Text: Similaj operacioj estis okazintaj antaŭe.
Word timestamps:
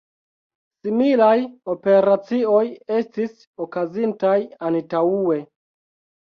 Similaj 0.85 1.35
operacioj 1.73 2.63
estis 3.01 3.37
okazintaj 3.67 4.33
antaŭe. 4.71 5.39